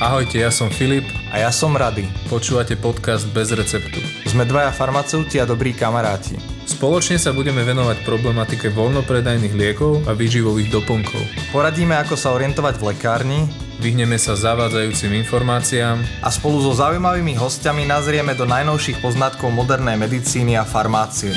Ahojte, 0.00 0.40
ja 0.40 0.48
som 0.48 0.72
Filip. 0.72 1.04
A 1.28 1.44
ja 1.44 1.52
som 1.52 1.76
Rady. 1.76 2.08
Počúvate 2.32 2.72
podcast 2.72 3.28
Bez 3.36 3.52
receptu. 3.52 4.00
Sme 4.24 4.48
dvaja 4.48 4.72
farmaceuti 4.72 5.36
a 5.36 5.44
dobrí 5.44 5.76
kamaráti. 5.76 6.40
Spoločne 6.64 7.20
sa 7.20 7.36
budeme 7.36 7.60
venovať 7.68 8.08
problematike 8.08 8.72
voľnopredajných 8.72 9.52
liekov 9.52 10.08
a 10.08 10.16
výživových 10.16 10.72
doplnkov. 10.72 11.20
Poradíme, 11.52 12.00
ako 12.00 12.16
sa 12.16 12.32
orientovať 12.32 12.80
v 12.80 12.84
lekárni, 12.88 13.40
Vyhneme 13.80 14.16
sa 14.16 14.36
zavádzajúcim 14.36 15.12
informáciám 15.24 16.00
a 16.20 16.28
spolu 16.28 16.60
so 16.64 16.76
zaujímavými 16.76 17.32
hostiami 17.36 17.84
nazrieme 17.84 18.36
do 18.36 18.44
najnovších 18.48 19.04
poznatkov 19.04 19.52
modernej 19.52 20.00
medicíny 20.00 20.56
a 20.56 20.68
farmácie. 20.68 21.32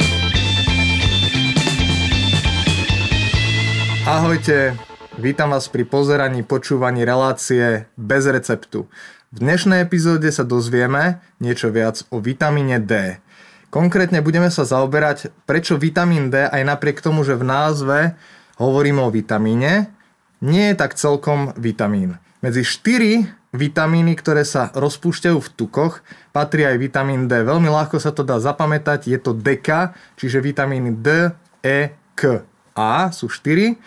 Ahojte, 4.04 4.76
vítam 5.22 5.54
vás 5.54 5.70
pri 5.70 5.86
pozeraní 5.86 6.42
počúvaní 6.42 7.06
relácie 7.06 7.86
bez 7.94 8.26
receptu. 8.26 8.90
V 9.30 9.38
dnešnej 9.46 9.86
epizóde 9.86 10.26
sa 10.34 10.42
dozvieme 10.42 11.22
niečo 11.38 11.70
viac 11.70 12.02
o 12.10 12.18
vitamíne 12.18 12.82
D. 12.82 13.22
Konkrétne 13.70 14.26
budeme 14.26 14.50
sa 14.50 14.66
zaoberať, 14.66 15.30
prečo 15.46 15.78
vitamín 15.78 16.34
D 16.34 16.46
aj 16.46 16.62
napriek 16.66 17.02
tomu, 17.02 17.22
že 17.22 17.38
v 17.38 17.46
názve 17.46 17.98
hovoríme 18.58 19.02
o 19.02 19.14
vitamíne, 19.14 19.94
nie 20.42 20.74
je 20.74 20.76
tak 20.78 20.98
celkom 20.98 21.54
vitamín. 21.58 22.18
Medzi 22.42 22.66
4 22.66 23.54
vitamíny, 23.54 24.18
ktoré 24.18 24.42
sa 24.46 24.74
rozpúšťajú 24.74 25.38
v 25.38 25.50
tukoch, 25.54 26.02
patrí 26.34 26.66
aj 26.66 26.82
vitamín 26.82 27.30
D. 27.30 27.46
Veľmi 27.46 27.70
ľahko 27.70 28.02
sa 28.02 28.10
to 28.10 28.26
dá 28.26 28.42
zapamätať, 28.42 29.06
je 29.10 29.20
to 29.22 29.38
DK, 29.38 29.94
čiže 30.18 30.42
vitamíny 30.42 30.90
D, 30.98 31.30
E, 31.62 31.94
K. 32.18 32.42
A 32.74 33.14
sú 33.14 33.30
4. 33.30 33.78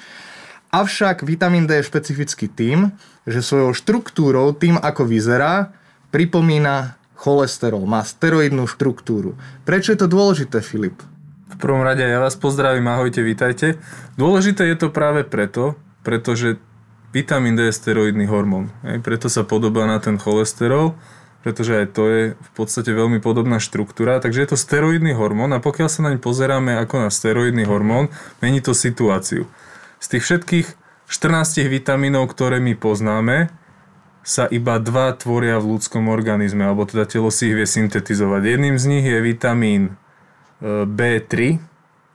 Avšak 0.75 1.23
vitamín 1.23 1.65
D 1.71 1.79
je 1.79 1.89
špecifický 1.89 2.51
tým, 2.51 2.93
že 3.27 3.43
svojou 3.43 3.75
štruktúrou, 3.75 4.55
tým 4.55 4.79
ako 4.79 5.07
vyzerá, 5.07 5.73
pripomína 6.11 6.99
cholesterol, 7.17 7.89
má 7.89 8.05
steroidnú 8.05 8.69
štruktúru. 8.69 9.35
Prečo 9.65 9.95
je 9.95 9.99
to 10.05 10.09
dôležité, 10.11 10.61
Filip? 10.61 11.01
V 11.47 11.57
prvom 11.57 11.81
rade 11.81 12.05
ja 12.05 12.21
vás 12.21 12.37
pozdravím, 12.37 12.91
ahojte, 12.93 13.25
vítajte. 13.25 13.81
Dôležité 14.21 14.69
je 14.69 14.77
to 14.77 14.93
práve 14.93 15.25
preto, 15.25 15.79
pretože 16.05 16.61
vitamín 17.17 17.57
D 17.57 17.71
je 17.71 17.73
steroidný 17.73 18.29
hormón. 18.29 18.69
Hej, 18.85 19.01
preto 19.01 19.33
sa 19.33 19.47
podobá 19.49 19.89
na 19.89 19.97
ten 19.97 20.21
cholesterol, 20.21 20.93
pretože 21.41 21.73
aj 21.73 21.87
to 21.97 22.03
je 22.11 22.23
v 22.37 22.51
podstate 22.53 22.93
veľmi 22.93 23.25
podobná 23.25 23.57
štruktúra. 23.57 24.21
Takže 24.21 24.43
je 24.45 24.49
to 24.53 24.59
steroidný 24.61 25.17
hormón 25.17 25.57
a 25.57 25.63
pokiaľ 25.63 25.89
sa 25.89 26.05
naň 26.05 26.21
pozeráme 26.21 26.77
ako 26.77 27.07
na 27.07 27.11
steroidný 27.15 27.65
hormón, 27.65 28.13
mení 28.45 28.61
to 28.61 28.77
situáciu. 28.77 29.49
Z 30.07 30.15
tých 30.15 30.23
všetkých 30.23 30.67
14 31.11 31.67
vitamínov, 31.67 32.31
ktoré 32.31 32.63
my 32.63 32.79
poznáme, 32.79 33.51
sa 34.23 34.47
iba 34.47 34.79
dva 34.79 35.11
tvoria 35.19 35.59
v 35.59 35.75
ľudskom 35.75 36.07
organizme, 36.07 36.63
alebo 36.63 36.87
teda 36.87 37.11
telo 37.11 37.35
si 37.35 37.51
ich 37.51 37.59
vie 37.59 37.67
syntetizovať. 37.67 38.55
Jedným 38.55 38.79
z 38.79 38.87
nich 38.87 39.03
je 39.03 39.19
vitamín 39.19 39.99
e, 40.63 40.87
B3, 40.87 41.59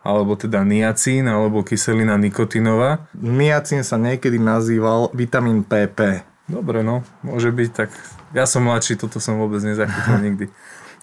alebo 0.08 0.39
teda 0.39 0.64
niacín, 0.64 1.28
alebo 1.28 1.67
kyselina 1.67 2.16
nikotinová. 2.16 3.12
Niacín 3.12 3.84
sa 3.84 4.00
niekedy 4.00 4.39
nazýval 4.39 5.12
vitamín 5.12 5.67
PP. 5.67 6.23
Dobre, 6.47 6.88
no, 6.88 7.03
môže 7.28 7.52
byť 7.52 7.69
tak. 7.75 7.92
Ja 8.31 8.47
som 8.47 8.72
mladší, 8.72 9.03
toto 9.03 9.19
som 9.19 9.36
vôbec 9.36 9.59
nezachytil 9.67 10.16
nikdy. 10.31 10.45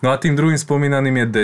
No 0.00 0.09
a 0.09 0.16
tým 0.16 0.41
druhým 0.41 0.56
spomínaným 0.56 1.20
je 1.20 1.27
D. 1.28 1.36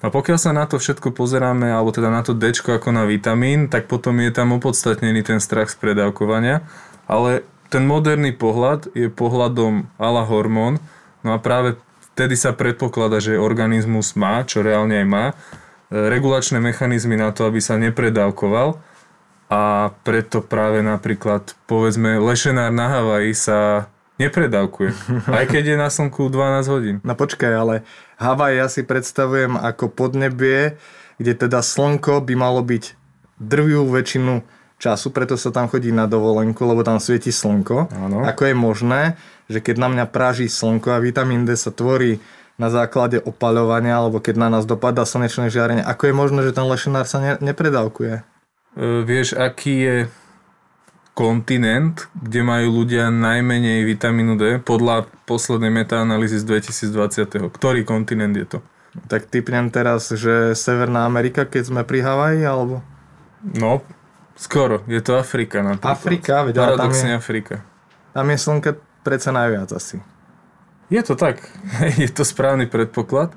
A 0.00 0.08
pokiaľ 0.08 0.38
sa 0.40 0.56
na 0.56 0.64
to 0.64 0.80
všetko 0.80 1.12
pozeráme, 1.12 1.68
alebo 1.68 1.92
teda 1.92 2.08
na 2.08 2.24
to 2.24 2.32
D 2.32 2.56
ako 2.56 2.88
na 2.88 3.04
vitamín, 3.04 3.68
tak 3.68 3.84
potom 3.84 4.16
je 4.24 4.32
tam 4.32 4.56
opodstatnený 4.56 5.20
ten 5.20 5.38
strach 5.44 5.68
z 5.68 5.76
predávkovania. 5.76 6.64
Ale 7.04 7.44
ten 7.68 7.84
moderný 7.84 8.32
pohľad 8.32 8.88
je 8.96 9.12
pohľadom 9.12 9.92
ala 10.00 10.24
hormón, 10.24 10.80
no 11.20 11.36
a 11.36 11.38
práve 11.38 11.76
vtedy 12.12 12.34
sa 12.34 12.56
predpokladá, 12.56 13.20
že 13.20 13.36
organizmus 13.36 14.16
má, 14.16 14.42
čo 14.42 14.64
reálne 14.64 15.04
aj 15.04 15.06
má, 15.06 15.24
regulačné 15.90 16.62
mechanizmy 16.62 17.18
na 17.18 17.34
to, 17.34 17.44
aby 17.44 17.58
sa 17.58 17.76
nepredávkoval 17.76 18.78
a 19.50 19.90
preto 20.06 20.38
práve 20.38 20.78
napríklad 20.78 21.58
povedzme 21.66 22.22
lešenár 22.22 22.70
na 22.70 22.86
Havaji 22.86 23.34
sa 23.34 23.90
nepredávkuje. 24.20 24.90
Aj 25.26 25.46
keď 25.48 25.74
je 25.74 25.76
na 25.80 25.88
slnku 25.88 26.28
12 26.28 26.68
hodín. 26.68 26.96
No 27.00 27.16
počkaj, 27.16 27.52
ale 27.56 27.74
Havaj 28.20 28.52
ja 28.60 28.66
si 28.68 28.84
predstavujem 28.84 29.56
ako 29.56 29.88
podnebie, 29.88 30.76
kde 31.16 31.32
teda 31.32 31.64
slnko 31.64 32.20
by 32.20 32.34
malo 32.36 32.60
byť 32.60 32.84
drvivú 33.40 33.88
väčšinu 33.88 34.44
času, 34.80 35.12
preto 35.12 35.36
sa 35.36 35.52
tam 35.52 35.68
chodí 35.68 35.92
na 35.92 36.08
dovolenku, 36.08 36.60
lebo 36.64 36.80
tam 36.80 37.00
svieti 37.00 37.32
slnko. 37.32 37.92
Ano. 37.92 38.24
Ako 38.24 38.48
je 38.48 38.56
možné, 38.56 39.02
že 39.48 39.60
keď 39.60 39.76
na 39.76 39.88
mňa 39.92 40.04
praží 40.08 40.48
slnko 40.48 40.96
a 40.96 41.02
vitamín 41.04 41.44
D 41.44 41.56
sa 41.56 41.72
tvorí 41.72 42.20
na 42.60 42.68
základe 42.68 43.16
opaľovania, 43.20 43.96
alebo 43.96 44.20
keď 44.20 44.36
na 44.36 44.48
nás 44.52 44.68
dopadá 44.68 45.08
slnečné 45.08 45.48
žiarenie. 45.48 45.80
Ako 45.80 46.12
je 46.12 46.14
možné, 46.16 46.40
že 46.44 46.52
ten 46.52 46.68
lešenár 46.68 47.08
sa 47.08 47.16
ne, 47.16 47.32
nepredávkuje? 47.40 48.20
E, 48.20 48.22
vieš, 49.00 49.32
aký 49.32 49.74
je 49.80 49.96
kontinent, 51.20 52.08
kde 52.16 52.40
majú 52.40 52.80
ľudia 52.80 53.12
najmenej 53.12 53.84
vitamínu 53.84 54.40
D 54.40 54.56
podľa 54.64 55.04
poslednej 55.28 55.68
metaanalýzy 55.68 56.40
z 56.40 56.64
2020. 56.88 57.52
Ktorý 57.52 57.84
kontinent 57.84 58.32
je 58.32 58.48
to? 58.48 58.58
Tak 59.12 59.28
typnem 59.28 59.68
teraz, 59.68 60.08
že 60.08 60.56
Severná 60.56 61.04
Amerika, 61.04 61.44
keď 61.44 61.68
sme 61.68 61.82
pri 61.84 62.00
Havaji, 62.00 62.40
alebo? 62.40 62.80
No, 63.44 63.84
skoro. 64.32 64.80
Je 64.88 65.04
to 65.04 65.20
Afrika 65.20 65.60
napríklad. 65.60 65.92
Afrika? 65.92 66.34
Veď, 66.48 66.54
Paradoxne 66.56 67.12
tam 67.12 67.12
je, 67.12 67.20
Afrika. 67.20 67.54
Tam 68.16 68.26
je 68.32 68.38
slnka 68.40 68.70
predsa 69.04 69.30
najviac 69.36 69.68
asi. 69.76 70.00
Je 70.88 71.04
to 71.04 71.20
tak, 71.20 71.44
je 72.02 72.08
to 72.08 72.24
správny 72.24 72.64
predpoklad, 72.64 73.36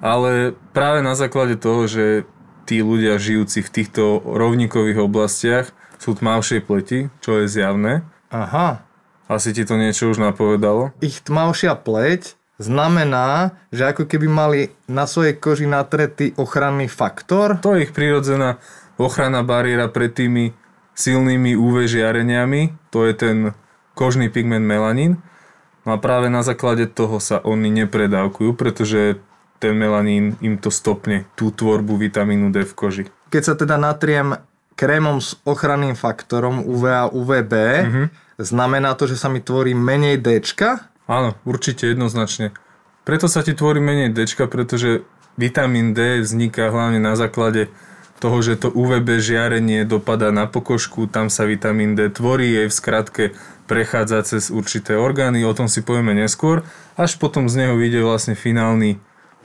ale 0.00 0.56
práve 0.72 1.04
na 1.04 1.12
základe 1.12 1.60
toho, 1.60 1.84
že 1.84 2.24
tí 2.64 2.80
ľudia 2.80 3.20
žijúci 3.20 3.60
v 3.60 3.70
týchto 3.70 4.24
rovníkových 4.24 4.98
oblastiach 4.98 5.68
sú 5.98 6.14
tmavšej 6.16 6.60
pleti, 6.64 7.12
čo 7.20 7.42
je 7.42 7.50
zjavné. 7.50 8.06
Aha. 8.30 8.82
Asi 9.28 9.52
ti 9.52 9.66
to 9.68 9.76
niečo 9.76 10.08
už 10.08 10.22
napovedalo? 10.22 10.96
Ich 11.04 11.20
tmavšia 11.20 11.76
pleť 11.76 12.38
znamená, 12.56 13.54
že 13.70 13.86
ako 13.92 14.08
keby 14.08 14.26
mali 14.26 14.60
na 14.88 15.04
svojej 15.04 15.36
koži 15.36 15.68
natretý 15.68 16.32
ochranný 16.40 16.88
faktor? 16.88 17.60
To 17.60 17.76
je 17.76 17.86
ich 17.86 17.92
prirodzená 17.92 18.56
ochranná 18.98 19.44
bariéra 19.46 19.86
pred 19.92 20.10
tými 20.10 20.56
silnými 20.98 21.54
UV 21.54 21.86
žiareniami, 21.86 22.90
to 22.90 23.06
je 23.06 23.14
ten 23.14 23.36
kožný 23.94 24.26
pigment 24.26 24.66
melanín. 24.66 25.22
No 25.86 25.94
a 25.94 25.98
práve 26.02 26.26
na 26.26 26.42
základe 26.42 26.90
toho 26.90 27.22
sa 27.22 27.38
oni 27.46 27.70
nepredávkujú, 27.70 28.58
pretože 28.58 29.22
ten 29.62 29.78
melanín 29.78 30.34
im 30.42 30.58
to 30.58 30.70
stopne 30.74 31.26
tú 31.38 31.54
tvorbu 31.54 31.98
vitamínu 31.98 32.50
D 32.50 32.66
v 32.66 32.74
koži. 32.74 33.04
Keď 33.30 33.42
sa 33.42 33.54
teda 33.54 33.78
natriem 33.78 34.38
krémom 34.78 35.18
s 35.18 35.34
ochranným 35.42 35.98
faktorom 35.98 36.62
UVA 36.62 37.10
a 37.10 37.10
UVB, 37.10 37.52
mm-hmm. 37.52 38.06
znamená 38.38 38.94
to, 38.94 39.10
že 39.10 39.18
sa 39.18 39.26
mi 39.26 39.42
tvorí 39.42 39.74
menej 39.74 40.22
D? 40.22 40.38
Áno, 41.10 41.34
určite 41.42 41.90
jednoznačne. 41.90 42.54
Preto 43.02 43.26
sa 43.26 43.42
ti 43.42 43.58
tvorí 43.58 43.82
menej 43.82 44.14
D, 44.14 44.22
pretože 44.46 45.02
vitamín 45.34 45.98
D 45.98 46.22
vzniká 46.22 46.70
hlavne 46.70 47.02
na 47.02 47.18
základe 47.18 47.66
toho, 48.18 48.38
že 48.42 48.58
to 48.58 48.70
UVB 48.70 49.18
žiarenie 49.18 49.86
dopadá 49.86 50.34
na 50.34 50.46
pokožku, 50.50 51.06
tam 51.06 51.30
sa 51.30 51.46
vitamín 51.46 51.94
D 51.94 52.10
tvorí, 52.10 52.50
jej 52.50 52.66
v 52.66 52.74
skratke 52.74 53.24
prechádza 53.70 54.26
cez 54.26 54.50
určité 54.50 54.98
orgány, 54.98 55.46
o 55.46 55.54
tom 55.54 55.70
si 55.70 55.82
povieme 55.82 56.14
neskôr, 56.14 56.66
až 56.98 57.14
potom 57.16 57.46
z 57.46 57.66
neho 57.66 57.74
vyjde 57.78 58.02
vlastne 58.02 58.34
finálny, 58.34 58.98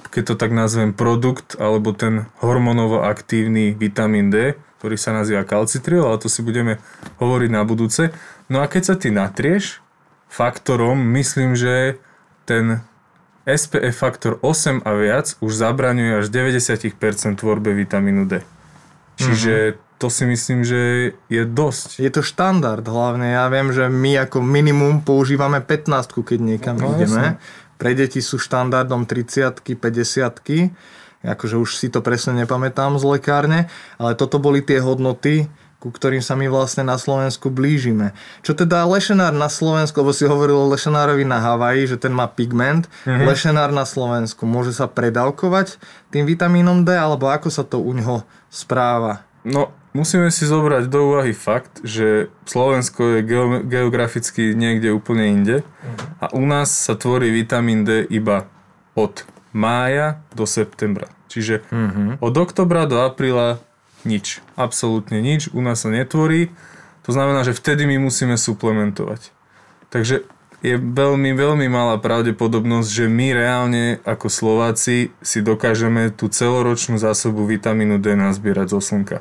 keď 0.09 0.33
to 0.33 0.35
tak 0.35 0.51
nazvem, 0.51 0.91
produkt, 0.91 1.55
alebo 1.59 1.95
ten 1.95 2.27
hormonovo 2.41 3.03
aktívny 3.03 3.75
vitamín 3.75 4.33
D, 4.33 4.57
ktorý 4.83 4.99
sa 4.99 5.15
nazýva 5.15 5.47
kalcitriol, 5.47 6.11
ale 6.11 6.19
to 6.19 6.27
si 6.27 6.43
budeme 6.43 6.83
hovoriť 7.23 7.49
na 7.51 7.63
budúce. 7.63 8.11
No 8.51 8.59
a 8.59 8.67
keď 8.67 8.83
sa 8.83 8.95
ty 8.99 9.15
natrieš 9.15 9.79
faktorom, 10.27 10.99
myslím, 11.15 11.55
že 11.55 12.01
ten 12.43 12.83
SPF 13.43 13.95
faktor 13.95 14.39
8 14.39 14.83
a 14.87 14.91
viac 14.95 15.35
už 15.43 15.51
zabraňuje 15.51 16.23
až 16.23 16.25
90% 16.31 17.39
tvorbe 17.39 17.75
vitamínu 17.75 18.23
D. 18.27 18.39
Čiže 19.19 19.53
mm-hmm. 19.53 19.99
to 19.99 20.07
si 20.07 20.23
myslím, 20.25 20.59
že 20.63 20.81
je 21.27 21.43
dosť. 21.43 21.99
Je 21.99 22.11
to 22.11 22.23
štandard 22.23 22.83
hlavne. 22.87 23.35
Ja 23.35 23.51
viem, 23.51 23.69
že 23.75 23.91
my 23.91 24.25
ako 24.25 24.39
minimum 24.41 25.03
používame 25.03 25.59
15 25.59 26.23
keď 26.23 26.39
niekam 26.39 26.75
no, 26.79 26.95
ideme. 26.95 27.37
Jasne. 27.37 27.62
Pre 27.83 27.91
deti 27.91 28.23
sú 28.23 28.39
štandardom 28.39 29.03
30 29.03 29.59
50 29.59 30.71
akože 31.23 31.55
už 31.59 31.79
si 31.79 31.87
to 31.91 31.99
presne 31.99 32.35
nepamätám 32.39 32.99
z 32.99 33.03
lekárne, 33.07 33.71
ale 33.99 34.15
toto 34.15 34.39
boli 34.39 34.59
tie 34.59 34.83
hodnoty, 34.83 35.47
ku 35.83 35.91
ktorým 35.91 36.23
sa 36.23 36.39
my 36.39 36.47
vlastne 36.47 36.87
na 36.87 36.95
Slovensku 36.95 37.51
blížime. 37.51 38.15
Čo 38.39 38.55
teda 38.55 38.87
lešenár 38.87 39.35
na 39.35 39.51
Slovensku, 39.51 39.99
lebo 39.99 40.15
si 40.15 40.23
hovoril 40.23 40.55
o 40.55 40.71
lešenárovi 40.71 41.27
na 41.27 41.43
Havaji, 41.43 41.95
že 41.95 41.97
ten 41.99 42.15
má 42.15 42.31
pigment, 42.31 42.87
mm-hmm. 43.03 43.27
lešenár 43.27 43.75
na 43.75 43.83
Slovensku 43.83 44.47
môže 44.47 44.71
sa 44.71 44.87
predávkovať 44.87 45.75
tým 46.07 46.23
vitamínom 46.23 46.87
D, 46.87 46.95
alebo 46.95 47.27
ako 47.27 47.51
sa 47.51 47.67
to 47.67 47.83
u 47.83 47.91
ňoho 47.91 48.23
správa? 48.47 49.27
No, 49.43 49.75
musíme 49.93 50.29
si 50.29 50.43
zobrať 50.43 50.89
do 50.89 51.13
úvahy 51.13 51.31
fakt, 51.31 51.81
že 51.81 52.27
Slovensko 52.43 53.17
je 53.17 53.19
geo- 53.21 53.61
geograficky 53.61 54.53
niekde 54.53 54.89
úplne 54.89 55.31
inde 55.31 55.57
a 56.19 56.33
u 56.33 56.43
nás 56.43 56.69
sa 56.69 56.93
tvorí 56.93 57.29
vitamín 57.29 57.85
D 57.85 58.03
iba 58.03 58.45
od 58.93 59.25
mája 59.53 60.21
do 60.33 60.45
septembra. 60.45 61.09
Čiže 61.29 61.65
Mhm. 61.69 62.21
od 62.21 62.33
oktobra 62.35 62.85
do 62.85 63.01
apríla 63.01 63.57
nič. 64.03 64.43
Absolútne 64.53 65.17
nič. 65.17 65.49
U 65.53 65.63
nás 65.63 65.81
sa 65.81 65.89
netvorí. 65.89 66.51
To 67.03 67.11
znamená, 67.11 67.41
že 67.41 67.55
vtedy 67.55 67.87
my 67.87 67.97
musíme 67.99 68.37
suplementovať. 68.37 69.31
Takže 69.89 70.23
je 70.63 70.75
veľmi, 70.79 71.35
veľmi 71.35 71.67
malá 71.67 71.99
pravdepodobnosť, 71.99 72.87
že 72.87 73.05
my 73.11 73.27
reálne 73.35 73.83
ako 74.07 74.31
Slováci 74.31 75.11
si 75.19 75.39
dokážeme 75.43 76.07
tú 76.09 76.31
celoročnú 76.31 76.95
zásobu 76.95 77.43
vitamínu 77.43 77.99
D 77.99 78.15
nazbierať 78.15 78.71
zo 78.71 78.79
slnka. 78.79 79.19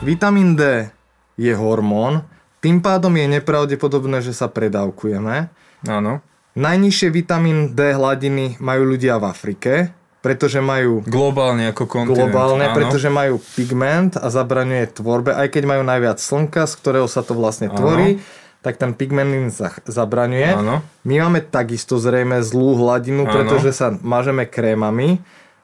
Vitamín 0.00 0.56
D 0.56 0.88
je 1.36 1.52
hormón, 1.52 2.24
tým 2.60 2.80
pádom 2.80 3.12
je 3.12 3.26
nepravdepodobné, 3.30 4.20
že 4.20 4.32
sa 4.32 4.48
predávkujeme. 4.48 5.48
Áno. 5.86 6.24
Najnižšie 6.50 7.08
vitamín 7.10 7.72
D 7.72 7.92
hladiny 7.92 8.56
majú 8.58 8.82
ľudia 8.86 9.16
v 9.16 9.24
Afrike, 9.26 9.72
pretože 10.20 10.60
majú 10.60 11.00
Globálne 11.02 11.68
ako 11.68 11.84
kontinent. 11.86 12.16
globálne, 12.18 12.64
áno. 12.66 12.76
pretože 12.76 13.08
majú 13.08 13.40
pigment 13.54 14.16
a 14.16 14.28
zabraňuje 14.28 14.92
tvorbe, 14.92 15.32
aj 15.32 15.48
keď 15.48 15.62
majú 15.66 15.82
najviac 15.82 16.18
slnka, 16.18 16.64
z 16.64 16.74
ktorého 16.76 17.06
sa 17.06 17.20
to 17.20 17.32
vlastne 17.32 17.68
tvorí, 17.68 18.20
tak 18.60 18.76
ten 18.76 18.92
pigment 18.92 19.30
im 19.30 19.48
za- 19.48 19.80
zabraňuje. 19.82 20.48
Áno. 20.54 20.84
My 21.02 21.14
máme 21.22 21.40
takisto 21.40 21.96
zrejme 21.96 22.40
zlú 22.40 22.72
hladinu, 22.74 23.24
Áno. 23.24 23.32
pretože 23.32 23.72
sa 23.72 23.88
mažeme 23.94 24.44
krémami, 24.44 25.20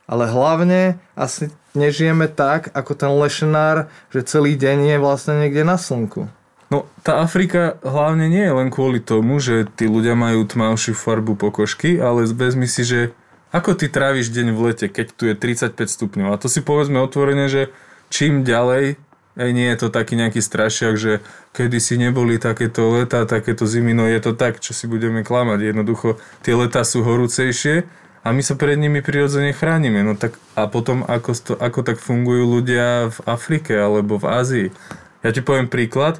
ale 0.06 0.24
hlavne 0.24 0.80
asi 1.12 1.52
nežijeme 1.76 2.26
tak, 2.26 2.72
ako 2.72 2.92
ten 2.96 3.12
lešenár, 3.12 3.92
že 4.10 4.26
celý 4.26 4.56
deň 4.56 4.90
je 4.90 4.96
vlastne 4.98 5.34
niekde 5.44 5.62
na 5.62 5.76
slnku. 5.76 6.32
No, 6.66 6.82
tá 7.06 7.22
Afrika 7.22 7.78
hlavne 7.86 8.26
nie 8.26 8.42
je 8.42 8.56
len 8.56 8.68
kvôli 8.74 8.98
tomu, 8.98 9.38
že 9.38 9.70
tí 9.78 9.86
ľudia 9.86 10.18
majú 10.18 10.42
tmavšiu 10.42 10.98
farbu 10.98 11.38
pokožky, 11.38 12.02
ale 12.02 12.26
vezmi 12.26 12.66
si, 12.66 12.82
že 12.82 13.00
ako 13.54 13.78
ty 13.78 13.86
tráviš 13.86 14.34
deň 14.34 14.50
v 14.50 14.58
lete, 14.66 14.86
keď 14.90 15.06
tu 15.14 15.30
je 15.30 15.34
35 15.38 15.78
stupňov. 15.86 16.34
A 16.34 16.40
to 16.42 16.50
si 16.50 16.66
povedzme 16.66 16.98
otvorene, 16.98 17.46
že 17.46 17.70
čím 18.10 18.42
ďalej, 18.42 18.98
aj 19.36 19.50
nie 19.52 19.68
je 19.70 19.78
to 19.78 19.88
taký 19.92 20.18
nejaký 20.18 20.42
strašiak, 20.42 20.98
že 20.98 21.22
kedy 21.54 21.78
si 21.78 21.94
neboli 22.00 22.40
takéto 22.40 22.88
leta, 22.98 23.28
takéto 23.28 23.68
zimy, 23.68 23.94
no 23.94 24.08
je 24.08 24.18
to 24.18 24.32
tak, 24.34 24.58
čo 24.58 24.74
si 24.74 24.88
budeme 24.90 25.22
klamať. 25.22 25.70
Jednoducho, 25.70 26.18
tie 26.42 26.56
letá 26.56 26.82
sú 26.82 27.04
horúcejšie 27.06 27.86
a 28.26 28.34
my 28.34 28.42
sa 28.42 28.58
pred 28.58 28.74
nimi 28.74 29.06
prirodzene 29.06 29.54
chránime. 29.54 30.02
No 30.02 30.18
tak, 30.18 30.34
a 30.58 30.66
potom, 30.66 31.06
ako, 31.06 31.30
to, 31.38 31.52
ako 31.54 31.86
tak 31.86 32.02
fungujú 32.02 32.58
ľudia 32.58 33.14
v 33.14 33.18
Afrike 33.22 33.78
alebo 33.78 34.18
v 34.18 34.26
Ázii. 34.26 34.68
Ja 35.22 35.30
ti 35.30 35.46
poviem 35.46 35.70
príklad. 35.70 36.18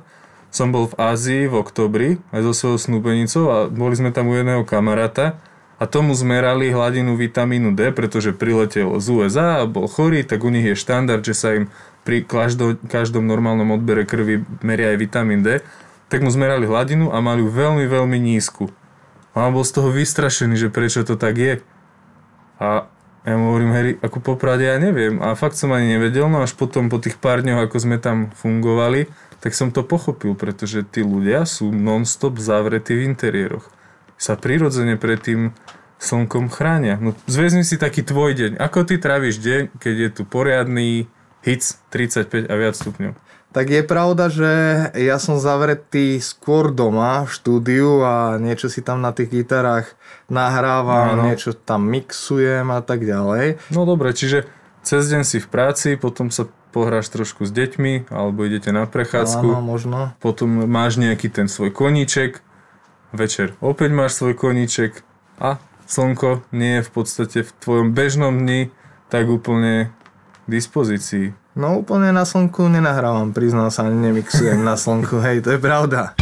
Som 0.54 0.70
bol 0.70 0.86
v 0.86 0.94
Ázii 1.02 1.50
v 1.50 1.58
oktobri 1.58 2.08
aj 2.30 2.46
so 2.46 2.52
svojou 2.54 2.78
snúbenicou 2.78 3.44
a 3.50 3.56
boli 3.66 3.98
sme 3.98 4.14
tam 4.14 4.30
u 4.30 4.38
jedného 4.38 4.62
kamaráta 4.62 5.42
a 5.76 5.84
tomu 5.90 6.14
zmerali 6.14 6.70
hladinu 6.70 7.18
vitamínu 7.18 7.74
D, 7.74 7.90
pretože 7.90 8.30
priletel 8.30 8.96
z 9.02 9.06
USA 9.10 9.60
a 9.60 9.68
bol 9.68 9.90
chorý, 9.90 10.22
tak 10.22 10.46
u 10.46 10.48
nich 10.48 10.64
je 10.64 10.78
štandard, 10.78 11.26
že 11.26 11.34
sa 11.34 11.58
im 11.58 11.68
pri 12.06 12.22
každom, 12.22 12.78
každom 12.86 13.26
normálnom 13.26 13.74
odbere 13.74 14.06
krvi 14.06 14.46
meria 14.62 14.94
aj 14.94 14.98
vitamín 15.02 15.42
D, 15.42 15.58
tak 16.06 16.22
mu 16.22 16.30
zmerali 16.30 16.70
hladinu 16.70 17.10
a 17.10 17.18
mali 17.18 17.42
ju 17.42 17.50
veľmi, 17.50 17.84
veľmi 17.84 18.16
nízku. 18.16 18.70
A 19.36 19.50
on 19.50 19.58
bol 19.58 19.66
z 19.66 19.74
toho 19.74 19.90
vystrašený, 19.92 20.54
že 20.56 20.72
prečo 20.72 21.02
to 21.02 21.18
tak 21.18 21.36
je. 21.36 21.54
A 22.56 22.88
ja 23.26 23.34
mu 23.34 23.50
hovorím, 23.50 23.74
Harry, 23.74 23.92
ako 23.98 24.22
popravde 24.22 24.70
ja 24.70 24.78
neviem. 24.78 25.18
A 25.18 25.34
fakt 25.34 25.58
som 25.58 25.74
ani 25.74 25.98
nevedel, 25.98 26.30
no 26.30 26.46
až 26.46 26.54
potom 26.54 26.86
po 26.86 27.02
tých 27.02 27.18
pár 27.18 27.42
dňoch, 27.42 27.66
ako 27.66 27.76
sme 27.82 27.98
tam 27.98 28.30
fungovali, 28.30 29.10
tak 29.42 29.52
som 29.52 29.74
to 29.74 29.82
pochopil, 29.82 30.38
pretože 30.38 30.86
tí 30.86 31.02
ľudia 31.02 31.42
sú 31.42 31.74
non-stop 31.74 32.38
zavretí 32.38 32.94
v 32.94 33.10
interiéroch. 33.10 33.66
Sa 34.14 34.38
prirodzene 34.38 34.94
pred 34.94 35.18
tým 35.18 35.40
slnkom 35.98 36.52
chránia. 36.54 37.02
No 37.02 37.18
zväzmi 37.26 37.66
si 37.66 37.76
taký 37.76 38.06
tvoj 38.06 38.36
deň. 38.36 38.50
Ako 38.62 38.86
ty 38.86 38.96
tráviš 39.00 39.42
deň, 39.42 39.74
keď 39.80 39.94
je 39.96 40.10
tu 40.14 40.22
poriadny 40.22 41.10
hic 41.42 41.82
35 41.90 42.46
a 42.46 42.54
viac 42.54 42.74
stupňov? 42.78 43.25
Tak 43.56 43.72
je 43.72 43.80
pravda, 43.80 44.28
že 44.28 44.52
ja 45.00 45.16
som 45.16 45.40
zavretý 45.40 46.20
skôr 46.20 46.76
doma 46.76 47.24
v 47.24 47.32
štúdiu 47.32 48.04
a 48.04 48.36
niečo 48.36 48.68
si 48.68 48.84
tam 48.84 49.00
na 49.00 49.16
tých 49.16 49.32
gitarách 49.32 49.96
nahrávam, 50.28 51.16
Áno. 51.16 51.22
niečo 51.24 51.56
tam 51.56 51.88
mixujem 51.88 52.68
a 52.68 52.84
tak 52.84 53.08
ďalej. 53.08 53.56
No 53.72 53.88
dobre, 53.88 54.12
čiže 54.12 54.44
cez 54.84 55.08
deň 55.08 55.24
si 55.24 55.40
v 55.40 55.48
práci, 55.48 55.96
potom 55.96 56.28
sa 56.28 56.44
pohráš 56.76 57.08
trošku 57.08 57.48
s 57.48 57.50
deťmi, 57.56 58.12
alebo 58.12 58.44
idete 58.44 58.76
na 58.76 58.84
prechádzku. 58.84 59.48
Áno, 59.48 59.64
možno. 59.64 60.12
potom 60.20 60.68
máš 60.68 61.00
nejaký 61.00 61.32
ten 61.32 61.48
svoj 61.48 61.72
koníček, 61.72 62.44
večer 63.16 63.56
opäť 63.64 63.96
máš 63.96 64.20
svoj 64.20 64.36
koníček 64.36 65.00
a 65.40 65.56
slnko 65.88 66.44
nie 66.52 66.80
je 66.80 66.82
v 66.84 66.90
podstate 66.92 67.38
v 67.40 67.50
tvojom 67.64 67.96
bežnom 67.96 68.36
dni 68.36 68.68
tak 69.08 69.32
úplne 69.32 69.88
k 70.44 70.46
dispozícii. 70.50 71.45
No 71.56 71.80
úplne 71.80 72.12
na 72.12 72.28
slnku 72.28 72.68
nenahrávam, 72.68 73.32
priznám 73.32 73.72
sa, 73.72 73.88
nemixujem 73.88 74.60
na 74.60 74.76
slnku, 74.76 75.16
hej, 75.24 75.40
to 75.40 75.56
je 75.56 75.60
pravda. 75.60 76.12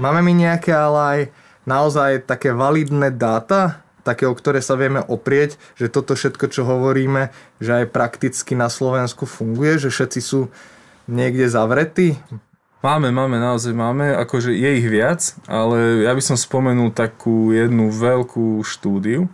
Máme 0.00 0.24
mi 0.24 0.32
nejaké 0.32 0.72
ale 0.72 0.98
aj 1.04 1.20
naozaj 1.68 2.24
také 2.24 2.56
validné 2.56 3.12
dáta, 3.12 3.84
také, 4.00 4.24
o 4.24 4.32
ktoré 4.32 4.64
sa 4.64 4.80
vieme 4.80 5.04
oprieť, 5.04 5.60
že 5.76 5.92
toto 5.92 6.16
všetko, 6.16 6.48
čo 6.48 6.64
hovoríme, 6.64 7.28
že 7.60 7.84
aj 7.84 7.92
prakticky 7.92 8.56
na 8.56 8.72
Slovensku 8.72 9.28
funguje, 9.28 9.76
že 9.76 9.92
všetci 9.92 10.20
sú 10.24 10.48
niekde 11.04 11.52
zavretí? 11.52 12.16
Máme, 12.80 13.12
máme, 13.12 13.36
naozaj 13.36 13.76
máme, 13.76 14.16
akože 14.24 14.56
je 14.56 14.70
ich 14.80 14.88
viac, 14.88 15.36
ale 15.44 16.08
ja 16.08 16.16
by 16.16 16.22
som 16.24 16.40
spomenul 16.40 16.96
takú 16.96 17.52
jednu 17.52 17.92
veľkú 17.92 18.64
štúdiu, 18.64 19.28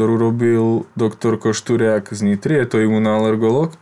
ktorú 0.00 0.16
robil 0.16 0.88
doktor 0.96 1.36
Košturiak 1.36 2.08
z 2.08 2.24
Nitry, 2.24 2.64
je 2.64 2.72
to 2.72 2.76
imunálogolog 2.80 3.76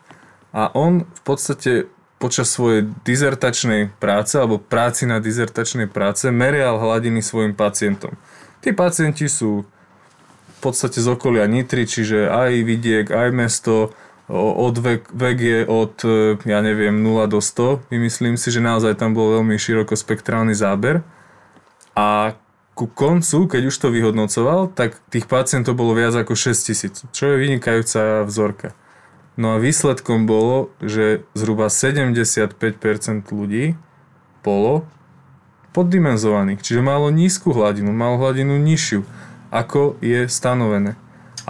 a 0.50 0.66
on 0.74 1.06
v 1.06 1.22
podstate 1.22 1.86
počas 2.18 2.50
svojej 2.50 2.90
dizertačnej 3.06 3.94
práce 4.02 4.34
alebo 4.34 4.58
práci 4.58 5.06
na 5.06 5.22
dizertačnej 5.22 5.86
práce 5.86 6.26
merial 6.34 6.82
hladiny 6.82 7.22
svojim 7.22 7.54
pacientom. 7.54 8.18
Tí 8.58 8.74
pacienti 8.74 9.30
sú 9.30 9.62
v 9.62 10.58
podstate 10.58 10.98
z 10.98 11.06
okolia 11.06 11.46
Nitry, 11.46 11.86
čiže 11.86 12.26
aj 12.26 12.66
vidiek, 12.66 13.06
aj 13.14 13.30
mesto, 13.30 13.94
od 14.26 14.74
vek, 14.74 15.14
vek 15.14 15.38
je 15.38 15.60
od, 15.70 15.94
e, 16.02 16.34
ja 16.50 16.58
neviem, 16.66 16.98
0 16.98 17.30
do 17.30 17.38
100. 17.38 17.94
Vymyslím 17.94 18.34
si, 18.34 18.50
že 18.50 18.58
naozaj 18.58 18.98
tam 18.98 19.14
bol 19.14 19.38
veľmi 19.38 19.54
širokospektrálny 19.54 20.58
záber. 20.58 21.06
A 21.94 22.34
ku 22.78 22.86
koncu, 22.86 23.50
keď 23.50 23.74
už 23.74 23.76
to 23.82 23.90
vyhodnocoval, 23.90 24.70
tak 24.70 25.02
tých 25.10 25.26
pacientov 25.26 25.74
bolo 25.74 25.98
viac 25.98 26.14
ako 26.14 26.38
6 26.38 26.54
tisíc, 26.54 27.02
čo 27.10 27.34
je 27.34 27.42
vynikajúca 27.42 28.22
vzorka. 28.22 28.70
No 29.34 29.58
a 29.58 29.62
výsledkom 29.62 30.30
bolo, 30.30 30.70
že 30.78 31.26
zhruba 31.34 31.74
75% 31.74 32.54
ľudí 33.34 33.74
bolo 34.46 34.86
poddimenzovaných, 35.74 36.62
čiže 36.62 36.78
malo 36.78 37.10
nízku 37.10 37.50
hladinu, 37.50 37.90
malo 37.90 38.22
hladinu 38.22 38.54
nižšiu, 38.62 39.02
ako 39.50 39.98
je 39.98 40.30
stanovené. 40.30 40.94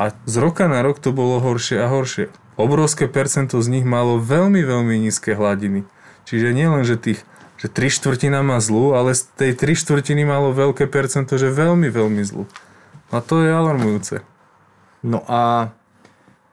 A 0.00 0.16
z 0.24 0.34
roka 0.40 0.64
na 0.64 0.80
rok 0.80 0.96
to 0.96 1.12
bolo 1.12 1.44
horšie 1.44 1.76
a 1.76 1.92
horšie. 1.92 2.32
Obrovské 2.56 3.04
percento 3.04 3.60
z 3.60 3.68
nich 3.68 3.84
malo 3.84 4.16
veľmi, 4.16 4.64
veľmi 4.64 4.96
nízke 5.04 5.36
hladiny. 5.36 5.84
Čiže 6.24 6.56
nielen, 6.56 6.88
že 6.88 6.96
tých 6.96 7.20
že 7.58 7.66
tri 7.66 7.90
štvrtina 7.90 8.40
má 8.46 8.62
zlú, 8.62 8.94
ale 8.94 9.12
z 9.18 9.26
tej 9.34 9.52
tri 9.58 9.74
štvrtiny 9.74 10.22
malo 10.22 10.54
veľké 10.54 10.86
percento, 10.86 11.34
že 11.34 11.50
veľmi, 11.50 11.90
veľmi 11.90 12.22
zlú. 12.22 12.46
A 13.10 13.18
to 13.18 13.42
je 13.42 13.50
alarmujúce. 13.50 14.22
No 15.02 15.26
a 15.26 15.74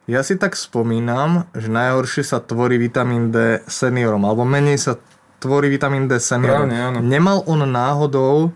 ja 0.05 0.21
si 0.21 0.37
tak 0.37 0.57
spomínam, 0.57 1.49
že 1.53 1.69
najhoršie 1.69 2.25
sa 2.25 2.41
tvorí 2.41 2.77
vitamín 2.77 3.29
D 3.29 3.61
seniorom, 3.69 4.21
alebo 4.25 4.45
menej 4.45 4.77
sa 4.77 4.93
tvorí 5.41 5.69
vitamín 5.69 6.09
D 6.09 6.17
seniorom. 6.17 6.69
Správne, 6.69 6.77
áno. 6.77 6.97
Nemal 7.05 7.45
on 7.45 7.65
náhodou 7.65 8.53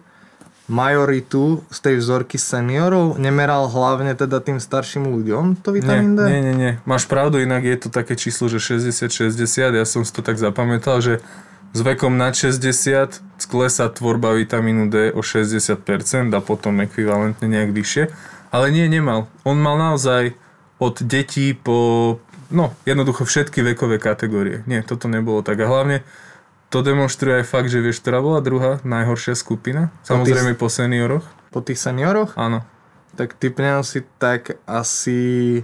majoritu 0.69 1.65
z 1.73 1.77
tej 1.81 1.95
vzorky 1.97 2.37
seniorov? 2.37 3.17
Nemeral 3.17 3.65
hlavne 3.65 4.13
teda 4.13 4.37
tým 4.37 4.61
starším 4.61 5.09
ľuďom 5.09 5.65
to 5.65 5.73
Nie, 5.73 5.75
vitamín 5.81 6.13
D? 6.13 6.19
nie, 6.29 6.41
nie, 6.45 6.55
nie. 6.55 6.71
Máš 6.85 7.09
pravdu, 7.09 7.41
inak 7.41 7.65
je 7.65 7.77
to 7.81 7.89
také 7.89 8.13
číslo, 8.13 8.45
že 8.45 8.61
60-60, 8.61 9.73
ja 9.73 9.85
som 9.89 10.05
si 10.05 10.13
to 10.13 10.21
tak 10.21 10.37
zapamätal, 10.37 11.01
že 11.01 11.25
s 11.73 11.79
vekom 11.85 12.17
nad 12.17 12.33
60 12.33 13.21
sklesá 13.37 13.85
tvorba 13.93 14.33
vitamínu 14.33 14.89
D 14.89 15.13
o 15.13 15.21
60% 15.21 16.33
a 16.33 16.39
potom 16.41 16.81
ekvivalentne 16.81 17.45
nejak 17.45 17.71
vyššie. 17.71 18.03
Ale 18.49 18.73
nie, 18.73 18.89
nemal. 18.89 19.29
On 19.45 19.55
mal 19.55 19.77
naozaj 19.77 20.33
od 20.81 20.95
detí 21.05 21.53
po, 21.53 22.17
no, 22.49 22.73
jednoducho 22.87 23.27
všetky 23.27 23.61
vekové 23.61 24.01
kategórie. 24.01 24.65
Nie, 24.65 24.81
toto 24.81 25.05
nebolo 25.05 25.45
tak. 25.45 25.61
A 25.61 25.69
hlavne 25.69 26.01
to 26.73 26.81
demonstruje 26.81 27.41
aj 27.41 27.45
fakt, 27.45 27.69
že 27.69 27.81
vieš, 27.81 28.01
ktorá 28.01 28.21
bola 28.21 28.41
druhá 28.41 28.81
najhoršia 28.81 29.37
skupina? 29.37 29.93
Samozrejme 30.05 30.57
po 30.57 30.69
senioroch. 30.69 31.25
Po 31.53 31.61
tých 31.61 31.81
senioroch? 31.81 32.33
Áno. 32.37 32.65
Tak 33.17 33.37
typnem 33.37 33.81
si 33.81 34.05
tak 34.21 34.57
asi 34.69 35.61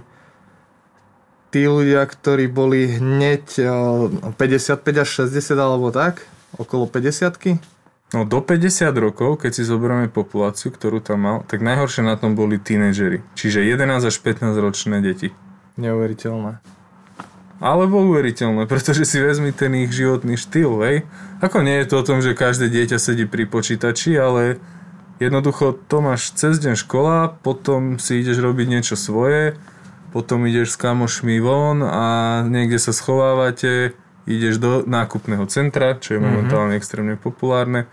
tí 1.56 1.64
ľudia, 1.64 2.04
ktorí 2.04 2.52
boli 2.52 3.00
hneď 3.00 3.64
55 4.36 4.76
až 4.76 5.08
60 5.24 5.56
alebo 5.56 5.88
tak, 5.88 6.28
okolo 6.60 6.84
50 6.84 7.32
No 8.12 8.28
do 8.28 8.44
50 8.44 8.92
rokov, 9.00 9.40
keď 9.40 9.56
si 9.56 9.64
zoberieme 9.64 10.12
populáciu, 10.12 10.68
ktorú 10.68 11.00
tam 11.00 11.24
mal, 11.24 11.36
tak 11.48 11.64
najhoršie 11.64 12.04
na 12.04 12.20
tom 12.20 12.36
boli 12.36 12.60
tínedžery. 12.60 13.24
Čiže 13.32 13.64
11 13.64 14.04
až 14.04 14.16
15 14.20 14.52
ročné 14.60 15.00
deti. 15.00 15.32
Neuveriteľné. 15.80 16.60
Alebo 17.56 18.04
uveriteľné, 18.04 18.68
pretože 18.68 19.08
si 19.08 19.16
vezmi 19.16 19.48
ten 19.48 19.72
ich 19.80 19.96
životný 19.96 20.36
štýl, 20.36 20.76
hej. 20.84 20.96
Ako 21.40 21.64
nie 21.64 21.80
je 21.80 21.88
to 21.88 22.04
o 22.04 22.06
tom, 22.06 22.20
že 22.20 22.36
každé 22.36 22.68
dieťa 22.68 23.00
sedí 23.00 23.24
pri 23.24 23.48
počítači, 23.48 24.12
ale 24.20 24.60
jednoducho 25.24 25.72
to 25.88 26.04
máš 26.04 26.36
cez 26.36 26.60
deň 26.60 26.76
škola, 26.76 27.32
potom 27.40 27.96
si 27.96 28.20
ideš 28.20 28.44
robiť 28.44 28.66
niečo 28.68 28.94
svoje, 28.94 29.56
potom 30.16 30.48
ideš 30.48 30.72
s 30.72 30.80
kamošmi 30.80 31.36
von 31.44 31.84
a 31.84 32.40
niekde 32.48 32.80
sa 32.80 32.96
schovávate, 32.96 33.92
ideš 34.24 34.56
do 34.56 34.80
nákupného 34.88 35.44
centra, 35.44 35.92
čo 36.00 36.16
je 36.16 36.20
mhm. 36.20 36.24
momentálne 36.24 36.72
mm-hmm. 36.72 36.80
extrémne 36.80 37.14
populárne, 37.20 37.84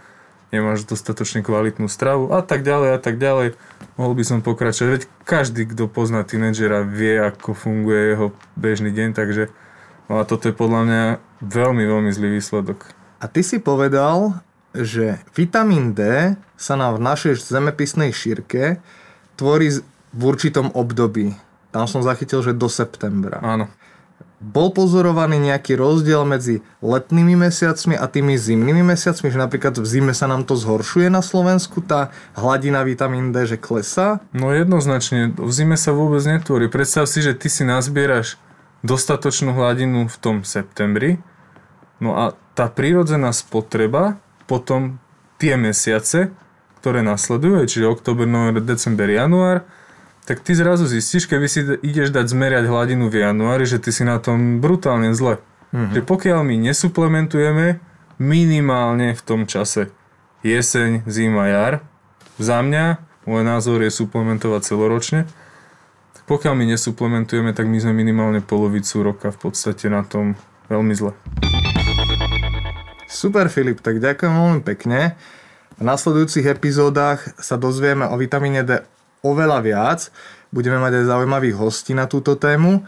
nemáš 0.55 0.87
dostatočne 0.87 1.43
kvalitnú 1.43 1.91
stravu 1.91 2.31
a 2.31 2.39
tak 2.39 2.63
ďalej 2.63 2.95
a 2.95 2.99
tak 3.03 3.19
ďalej. 3.19 3.59
Mohol 3.99 4.13
by 4.15 4.23
som 4.23 4.39
pokračovať, 4.39 4.87
veď 4.87 5.03
každý, 5.27 5.67
kto 5.67 5.91
pozná 5.91 6.23
tínedžera, 6.23 6.87
vie, 6.87 7.19
ako 7.19 7.51
funguje 7.51 8.15
jeho 8.15 8.27
bežný 8.55 8.95
deň, 8.95 9.09
takže 9.11 9.51
no 10.07 10.21
a 10.21 10.23
toto 10.23 10.47
je 10.47 10.55
podľa 10.55 10.81
mňa 10.87 11.03
veľmi, 11.43 11.83
veľmi 11.83 12.09
zlý 12.15 12.39
výsledok. 12.39 12.87
A 13.19 13.27
ty 13.27 13.43
si 13.43 13.59
povedal, 13.59 14.39
že 14.71 15.19
vitamín 15.35 15.91
D 15.91 16.33
sa 16.55 16.79
nám 16.79 17.03
v 17.03 17.03
našej 17.03 17.43
zemepisnej 17.43 18.15
šírke 18.15 18.79
tvorí 19.35 19.83
v 20.15 20.21
určitom 20.23 20.71
období. 20.71 21.35
Tam 21.73 21.89
som 21.89 22.05
zachytil, 22.05 22.45
že 22.45 22.53
do 22.53 22.69
septembra. 22.69 23.41
Áno. 23.41 23.65
Bol 24.43 24.75
pozorovaný 24.75 25.39
nejaký 25.39 25.79
rozdiel 25.79 26.27
medzi 26.27 26.61
letnými 26.83 27.47
mesiacmi 27.47 27.95
a 27.95 28.11
tými 28.11 28.35
zimnými 28.35 28.83
mesiacmi, 28.83 29.31
že 29.31 29.39
napríklad 29.39 29.79
v 29.79 29.87
zime 29.87 30.11
sa 30.11 30.27
nám 30.27 30.43
to 30.43 30.53
zhoršuje 30.59 31.07
na 31.07 31.23
Slovensku, 31.23 31.79
tá 31.79 32.11
hladina 32.35 32.83
vitamín 32.83 33.31
D, 33.31 33.47
že 33.47 33.57
klesá? 33.57 34.19
No 34.35 34.51
jednoznačne, 34.51 35.31
v 35.31 35.47
zime 35.47 35.79
sa 35.79 35.95
vôbec 35.95 36.21
netvorí. 36.27 36.67
Predstav 36.67 37.07
si, 37.07 37.23
že 37.23 37.33
ty 37.33 37.47
si 37.47 37.63
nazbieraš 37.63 38.35
dostatočnú 38.83 39.55
hladinu 39.55 40.11
v 40.11 40.17
tom 40.19 40.35
septembri, 40.43 41.23
no 42.03 42.19
a 42.19 42.35
tá 42.51 42.67
prírodzená 42.67 43.31
spotreba 43.31 44.19
potom 44.43 44.99
tie 45.39 45.55
mesiace, 45.55 46.35
ktoré 46.83 46.99
nasledujú, 46.99 47.63
čiže 47.63 47.87
október, 47.87 48.27
november, 48.27 48.59
december, 48.59 49.07
január, 49.07 49.63
tak 50.23 50.39
ty 50.39 50.55
zrazu 50.55 50.87
zistíš, 50.87 51.27
keby 51.27 51.47
si 51.51 51.67
ideš 51.83 52.15
dať 52.15 52.31
zmerať 52.31 52.63
hladinu 52.71 53.11
v 53.11 53.27
januári, 53.27 53.67
že 53.67 53.79
ty 53.79 53.91
si 53.91 54.07
na 54.07 54.23
tom 54.23 54.63
brutálne 54.63 55.11
zle. 55.11 55.43
Mm-hmm. 55.75 55.99
Že 55.99 56.01
pokiaľ 56.07 56.39
my 56.47 56.55
nesuplementujeme 56.71 57.83
minimálne 58.23 59.11
v 59.11 59.21
tom 59.21 59.43
čase 59.43 59.91
jeseň, 60.47 61.03
zima, 61.11 61.51
jar, 61.51 61.73
za 62.39 62.63
mňa, 62.63 63.03
môj 63.27 63.43
názor 63.43 63.83
je 63.83 63.91
suplementovať 63.91 64.61
celoročne, 64.63 65.27
tak 66.15 66.23
pokiaľ 66.23 66.53
my 66.55 66.65
nesuplementujeme, 66.71 67.51
tak 67.51 67.67
my 67.67 67.83
sme 67.83 67.91
minimálne 67.91 68.39
polovicu 68.39 69.03
roka 69.03 69.27
v 69.27 69.39
podstate 69.49 69.91
na 69.91 70.07
tom 70.07 70.39
veľmi 70.71 70.93
zle. 70.95 71.11
Super 73.11 73.51
Filip, 73.51 73.83
tak 73.83 73.99
ďakujem 73.99 74.33
veľmi 74.33 74.61
pekne. 74.63 75.19
V 75.77 75.83
nasledujúcich 75.83 76.47
epizódach 76.47 77.33
sa 77.41 77.57
dozvieme 77.57 78.07
o 78.07 78.15
vitamíne 78.15 78.63
D 78.63 78.92
oveľa 79.23 79.59
viac. 79.63 79.99
Budeme 80.53 80.77
mať 80.77 81.01
aj 81.01 81.09
zaujímavých 81.09 81.55
hostí 81.57 81.95
na 81.95 82.05
túto 82.05 82.35
tému. 82.35 82.83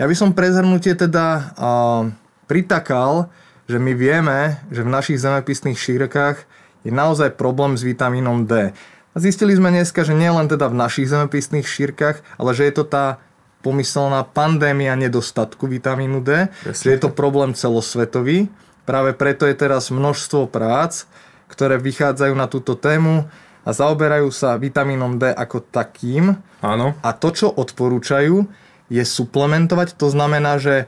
Ja 0.00 0.08
by 0.08 0.14
som 0.16 0.32
pre 0.32 0.50
zhrnutie 0.50 0.96
teda 0.96 1.54
uh, 1.54 2.02
pritakal, 2.48 3.28
že 3.68 3.76
my 3.76 3.92
vieme, 3.92 4.58
že 4.72 4.82
v 4.82 4.90
našich 4.90 5.20
zemepisných 5.20 5.78
šírkach 5.78 6.48
je 6.82 6.90
naozaj 6.90 7.36
problém 7.38 7.76
s 7.76 7.84
vitamínom 7.84 8.48
D. 8.48 8.72
A 9.12 9.16
zistili 9.16 9.56
sme 9.56 9.72
dneska, 9.72 10.04
že 10.04 10.12
nie 10.12 10.28
len 10.28 10.48
teda 10.48 10.68
v 10.68 10.76
našich 10.76 11.08
zemepisných 11.08 11.64
šírkach, 11.64 12.20
ale 12.36 12.50
že 12.52 12.68
je 12.68 12.74
to 12.76 12.84
tá 12.84 13.20
pomyselná 13.64 14.22
pandémia 14.22 14.94
nedostatku 14.94 15.66
vitamínu 15.66 16.22
D, 16.22 16.52
Jasne. 16.62 16.84
že 16.84 16.88
je 16.94 17.00
to 17.00 17.10
problém 17.10 17.56
celosvetový. 17.56 18.46
Práve 18.86 19.16
preto 19.16 19.48
je 19.48 19.56
teraz 19.58 19.90
množstvo 19.90 20.46
prác, 20.46 21.10
ktoré 21.50 21.80
vychádzajú 21.80 22.34
na 22.38 22.46
túto 22.46 22.78
tému 22.78 23.26
a 23.66 23.74
zaoberajú 23.74 24.30
sa 24.30 24.54
vitamínom 24.54 25.18
D 25.18 25.34
ako 25.34 25.66
takým. 25.66 26.38
Áno. 26.62 26.94
A 27.02 27.10
to, 27.10 27.34
čo 27.34 27.50
odporúčajú, 27.50 28.46
je 28.86 29.02
suplementovať. 29.02 29.98
To 29.98 30.06
znamená, 30.06 30.62
že 30.62 30.86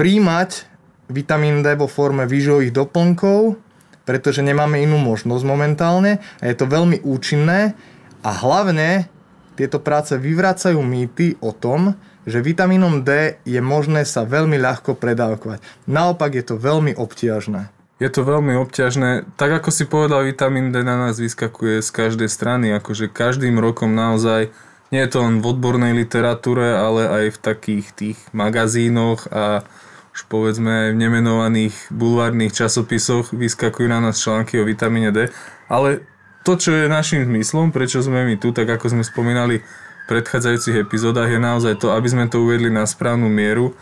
príjmať 0.00 0.64
vitamín 1.12 1.60
D 1.60 1.76
vo 1.76 1.84
forme 1.86 2.24
výživových 2.24 2.72
doplnkov, 2.72 3.60
pretože 4.08 4.40
nemáme 4.40 4.80
inú 4.80 4.96
možnosť 4.96 5.44
momentálne 5.44 6.24
a 6.40 6.44
je 6.48 6.56
to 6.56 6.64
veľmi 6.64 7.04
účinné 7.04 7.76
a 8.24 8.30
hlavne 8.32 9.12
tieto 9.56 9.80
práce 9.80 10.16
vyvracajú 10.16 10.80
mýty 10.80 11.36
o 11.44 11.52
tom, 11.52 11.96
že 12.26 12.42
vitamínom 12.42 13.06
D 13.06 13.38
je 13.46 13.60
možné 13.62 14.02
sa 14.02 14.26
veľmi 14.26 14.58
ľahko 14.58 14.98
predávkovať. 14.98 15.62
Naopak 15.86 16.34
je 16.34 16.44
to 16.44 16.58
veľmi 16.58 16.96
obťažné. 16.98 17.75
Je 17.96 18.12
to 18.12 18.28
veľmi 18.28 18.52
obťažné. 18.60 19.24
Tak 19.40 19.64
ako 19.64 19.70
si 19.72 19.88
povedal, 19.88 20.28
vitamín 20.28 20.68
D 20.68 20.84
na 20.84 21.00
nás 21.00 21.16
vyskakuje 21.16 21.80
z 21.80 21.90
každej 21.90 22.28
strany, 22.28 22.76
akože 22.76 23.08
každým 23.08 23.56
rokom 23.56 23.96
naozaj, 23.96 24.52
nie 24.92 25.00
je 25.00 25.10
to 25.10 25.24
len 25.24 25.40
v 25.40 25.48
odbornej 25.56 25.96
literatúre, 25.96 26.76
ale 26.76 27.08
aj 27.08 27.24
v 27.34 27.38
takých 27.40 27.86
tých 27.96 28.18
magazínoch 28.36 29.32
a 29.32 29.64
už 30.12 30.28
povedzme 30.28 30.68
aj 30.68 30.88
v 30.92 31.00
nemenovaných 31.00 31.76
bulvárnych 31.92 32.52
časopisoch 32.52 33.32
vyskakujú 33.32 33.88
na 33.88 34.00
nás 34.00 34.20
články 34.20 34.60
o 34.60 34.68
vitamíne 34.68 35.12
D. 35.12 35.32
Ale 35.68 36.04
to, 36.44 36.56
čo 36.56 36.76
je 36.76 36.92
našim 36.92 37.24
zmyslom, 37.24 37.72
prečo 37.72 38.04
sme 38.04 38.28
my 38.28 38.36
tu, 38.36 38.52
tak 38.52 38.68
ako 38.68 38.92
sme 38.92 39.04
spomínali 39.04 39.60
v 39.60 40.04
predchádzajúcich 40.08 40.84
epizódach, 40.84 41.32
je 41.32 41.40
naozaj 41.40 41.80
to, 41.80 41.90
aby 41.96 42.08
sme 42.12 42.24
to 42.28 42.44
uvedli 42.44 42.70
na 42.70 42.86
správnu 42.86 43.26
mieru 43.26 43.74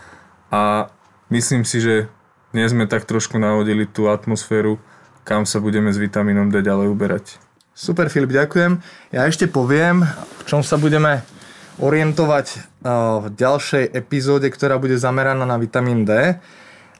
a 0.49 0.89
myslím 1.29 1.61
si, 1.67 1.77
že 1.83 2.09
dnes 2.55 2.71
sme 2.71 2.87
tak 2.87 3.03
trošku 3.03 3.35
navodili 3.35 3.83
tú 3.83 4.07
atmosféru, 4.07 4.79
kam 5.27 5.43
sa 5.43 5.59
budeme 5.59 5.91
s 5.91 5.99
vitamínom 5.99 6.47
D 6.47 6.63
ďalej 6.63 6.87
uberať. 6.87 7.25
Super 7.75 8.07
Filip, 8.07 8.31
ďakujem. 8.31 8.79
Ja 9.11 9.27
ešte 9.27 9.51
poviem, 9.51 10.07
v 10.39 10.43
čom 10.47 10.63
sa 10.63 10.79
budeme 10.79 11.19
orientovať 11.83 12.47
eh, 12.55 12.59
v 13.19 13.25
ďalšej 13.35 13.91
epizóde, 13.91 14.47
ktorá 14.47 14.79
bude 14.79 14.95
zameraná 14.95 15.43
na 15.43 15.59
vitamín 15.59 16.07
D. 16.07 16.39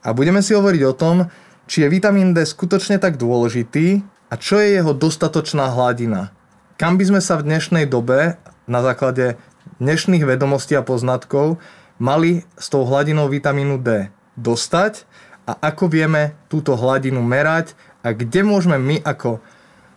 A 0.03 0.07
budeme 0.11 0.43
si 0.43 0.51
hovoriť 0.51 0.81
o 0.91 0.91
tom, 0.91 1.31
či 1.71 1.87
je 1.87 1.93
vitamín 1.95 2.35
D 2.35 2.43
skutočne 2.43 2.99
tak 2.99 3.15
dôležitý 3.15 4.03
a 4.27 4.35
čo 4.35 4.59
je 4.59 4.75
jeho 4.75 4.91
dostatočná 4.91 5.71
hladina. 5.71 6.35
Kam 6.75 6.99
by 6.99 7.15
sme 7.15 7.21
sa 7.23 7.39
v 7.39 7.47
dnešnej 7.47 7.87
dobe 7.87 8.35
na 8.67 8.83
základe 8.83 9.39
dnešných 9.79 10.27
vedomostí 10.27 10.75
a 10.75 10.83
poznatkov 10.83 11.63
mali 11.95 12.43
s 12.59 12.67
tou 12.67 12.83
hladinou 12.83 13.31
vitamínu 13.31 13.79
D 13.79 14.11
dostať 14.35 15.14
a 15.45 15.53
ako 15.71 15.87
vieme 15.87 16.33
túto 16.49 16.73
hladinu 16.73 17.21
merať 17.21 17.77
a 18.01 18.13
kde 18.13 18.41
môžeme 18.41 18.81
my 18.81 18.97
ako 19.05 19.37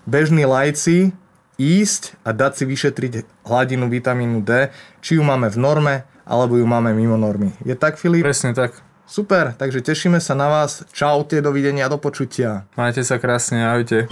bežní 0.05 0.45
lajci 0.45 1.17
ísť 1.59 2.15
a 2.23 2.31
dať 2.33 2.53
si 2.55 2.65
vyšetriť 2.69 3.13
hladinu 3.49 3.89
vitamínu 3.91 4.45
D, 4.47 4.71
či 5.03 5.19
ju 5.19 5.27
máme 5.27 5.51
v 5.51 5.59
norme, 5.59 5.95
alebo 6.29 6.61
ju 6.61 6.67
máme 6.69 6.93
mimo 6.95 7.17
normy. 7.19 7.51
Je 7.65 7.75
tak, 7.75 7.99
Filip? 7.99 8.23
Presne 8.23 8.55
tak. 8.55 8.73
Super, 9.09 9.57
takže 9.57 9.81
tešíme 9.81 10.21
sa 10.21 10.37
na 10.37 10.53
vás. 10.53 10.85
Čaute, 10.93 11.41
dovidenia, 11.41 11.89
do 11.89 11.97
počutia. 11.97 12.69
Majte 12.77 13.01
sa 13.01 13.17
krásne, 13.17 13.65
ahojte. 13.65 14.05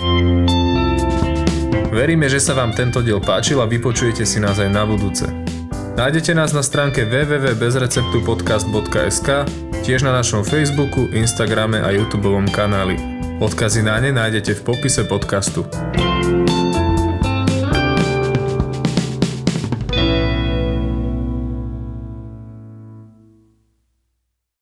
Veríme, 1.93 2.33
že 2.33 2.41
sa 2.41 2.57
vám 2.57 2.73
tento 2.73 3.05
diel 3.05 3.21
páčil 3.21 3.61
a 3.61 3.69
vypočujete 3.69 4.25
si 4.25 4.41
nás 4.41 4.57
aj 4.57 4.73
na 4.73 4.89
budúce. 4.89 5.29
Nájdete 5.97 6.37
nás 6.37 6.53
na 6.57 6.63
stránke 6.65 7.05
www.bezreceptupodcast.sk 7.09 9.29
tiež 9.83 10.07
na 10.07 10.13
našom 10.15 10.47
Facebooku, 10.47 11.11
Instagrame 11.13 11.83
a 11.83 11.91
YouTube 11.91 12.29
kanáli. 12.53 12.97
Odkazy 13.41 13.83
na 13.83 14.01
ne 14.01 14.13
nájdete 14.13 14.55
v 14.55 14.65
popise 14.65 15.05
podcastu. 15.05 15.67